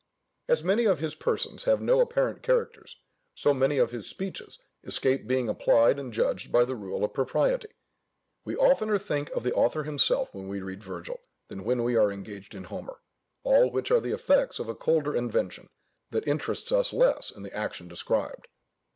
As 0.47 0.63
many 0.63 0.85
of 0.85 0.97
his 0.97 1.13
persons 1.13 1.65
have 1.65 1.79
no 1.79 1.99
apparent 1.99 2.41
characters, 2.41 2.95
so 3.35 3.53
many 3.53 3.77
of 3.77 3.91
his 3.91 4.07
speeches 4.09 4.57
escape 4.83 5.27
being 5.27 5.47
applied 5.47 5.99
and 5.99 6.11
judged 6.11 6.51
by 6.51 6.65
the 6.65 6.73
rule 6.75 7.03
of 7.03 7.13
propriety. 7.13 7.67
We 8.43 8.55
oftener 8.55 8.97
think 8.97 9.29
of 9.29 9.43
the 9.43 9.53
author 9.53 9.83
himself 9.83 10.33
when 10.33 10.47
we 10.47 10.59
read 10.59 10.81
Virgil, 10.81 11.19
than 11.49 11.65
when 11.65 11.83
we 11.83 11.95
are 11.97 12.11
engaged 12.11 12.55
in 12.55 12.63
Homer, 12.63 12.99
all 13.43 13.69
which 13.69 13.91
are 13.91 14.01
the 14.01 14.11
effects 14.15 14.57
of 14.57 14.67
a 14.67 14.73
colder 14.73 15.15
invention, 15.15 15.67
that 16.09 16.27
interests 16.27 16.71
us 16.71 16.91
less 16.91 17.29
in 17.29 17.43
the 17.43 17.55
action 17.55 17.87
described. 17.87 18.47